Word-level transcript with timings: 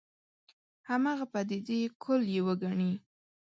هماغه 0.89 1.25
پدیدې 1.33 1.79
کُل 2.03 2.21
یې 2.33 2.41
وګڼي. 2.47 2.93